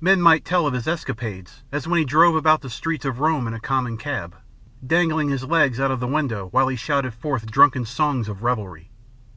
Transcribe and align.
Men 0.00 0.20
might 0.20 0.44
tell 0.44 0.66
of 0.66 0.74
his 0.74 0.88
escapades, 0.88 1.62
as 1.70 1.86
when 1.86 2.00
he 2.00 2.04
drove 2.04 2.34
about 2.34 2.62
the 2.62 2.68
streets 2.68 3.04
of 3.04 3.20
Rome 3.20 3.46
in 3.46 3.54
a 3.54 3.60
common 3.60 3.96
cab, 3.96 4.34
dangling 4.84 5.28
his 5.28 5.44
legs 5.44 5.78
out 5.78 5.92
of 5.92 6.00
the 6.00 6.08
window 6.08 6.48
while 6.48 6.66
he 6.66 6.74
shouted 6.74 7.14
forth 7.14 7.46
drunken 7.46 7.84
songs 7.84 8.28
of 8.28 8.42
revelry. 8.42 8.90